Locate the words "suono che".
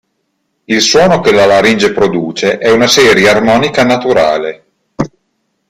0.81-1.31